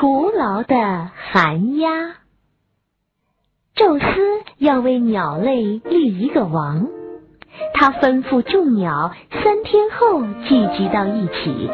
[0.00, 1.90] 徒劳的寒鸦。
[3.74, 4.04] 宙斯
[4.56, 6.88] 要为鸟类立一个王，
[7.74, 11.70] 他吩咐众鸟三天后聚集到一起，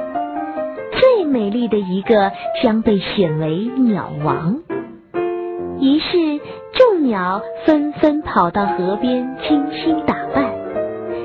[0.99, 2.33] 最美丽的一个
[2.65, 4.57] 将被选为鸟王。
[5.79, 6.41] 于是
[6.73, 10.53] 众鸟纷纷跑到河边精心打扮，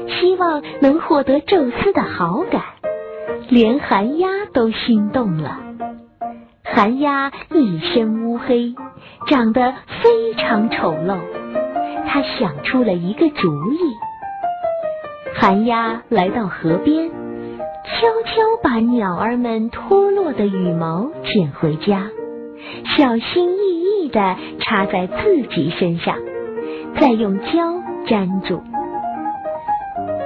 [0.07, 2.61] 希望能获得宙斯的好感，
[3.49, 5.71] 连寒鸦都心动了。
[6.74, 8.74] 寒鸦一身乌黑，
[9.28, 11.18] 长得非常丑陋。
[12.07, 13.78] 他想出了一个主意。
[15.36, 22.07] 寒鸦来到河边，悄悄把鸟儿们脱落的羽毛捡回家，
[22.98, 26.15] 小心翼翼地插在自己身上，
[27.00, 28.64] 再用胶粘住。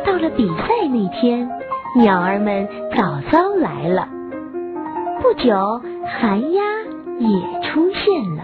[0.05, 1.49] 到了比赛那天，
[1.97, 4.09] 鸟儿们早早来了。
[5.25, 5.81] 不久。
[6.19, 6.61] 寒鸦
[7.17, 8.43] 也出现了，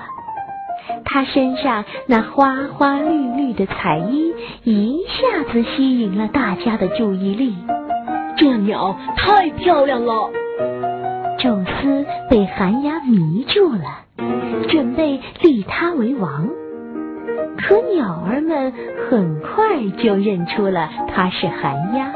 [1.05, 4.33] 它身上那花花绿绿的彩衣
[4.63, 7.55] 一下子吸引了大家的注意力。
[8.35, 10.31] 这鸟太漂亮了，
[11.37, 16.49] 宙斯被寒鸦迷住了，准备立它为王。
[17.59, 18.73] 可鸟儿们
[19.07, 22.11] 很快就认出了它是寒鸦，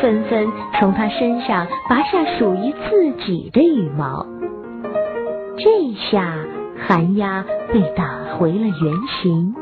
[0.00, 0.46] 纷纷
[0.78, 4.26] 从它身上拔下属于自己的羽毛。
[5.56, 6.34] 这下
[6.86, 9.54] 寒鸦被打回了原形，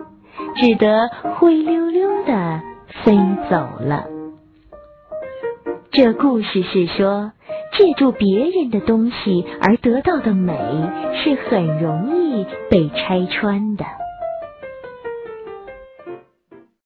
[0.56, 2.60] 只得灰溜溜的
[3.02, 3.16] 飞
[3.48, 4.04] 走了。
[5.90, 7.32] 这故事是说，
[7.72, 10.54] 借助别人的东西而得到的美
[11.14, 13.84] 是很容易被拆穿的。